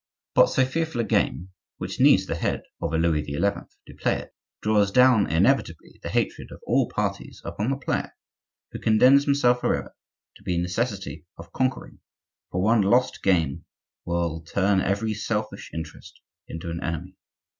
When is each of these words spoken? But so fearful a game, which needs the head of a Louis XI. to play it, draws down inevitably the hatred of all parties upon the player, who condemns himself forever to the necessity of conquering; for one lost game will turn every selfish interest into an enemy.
But 0.33 0.47
so 0.49 0.65
fearful 0.65 0.99
a 1.01 1.03
game, 1.03 1.49
which 1.77 1.99
needs 1.99 2.25
the 2.25 2.33
head 2.33 2.63
of 2.81 2.91
a 2.91 2.97
Louis 2.97 3.23
XI. 3.23 3.39
to 3.39 3.93
play 3.99 4.15
it, 4.17 4.33
draws 4.59 4.89
down 4.89 5.29
inevitably 5.29 5.99
the 6.01 6.09
hatred 6.09 6.49
of 6.51 6.59
all 6.65 6.89
parties 6.89 7.39
upon 7.45 7.69
the 7.69 7.77
player, 7.77 8.11
who 8.71 8.79
condemns 8.79 9.25
himself 9.25 9.61
forever 9.61 9.95
to 10.37 10.43
the 10.43 10.57
necessity 10.57 11.27
of 11.37 11.53
conquering; 11.53 11.99
for 12.49 12.63
one 12.63 12.81
lost 12.81 13.21
game 13.21 13.65
will 14.03 14.41
turn 14.41 14.81
every 14.81 15.13
selfish 15.13 15.69
interest 15.71 16.19
into 16.47 16.71
an 16.71 16.81
enemy. 16.83 17.15